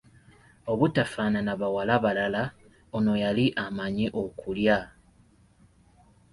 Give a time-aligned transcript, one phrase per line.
[0.71, 2.43] Obutafaanana bawala balala
[2.97, 4.77] ono yali amanyi okulya.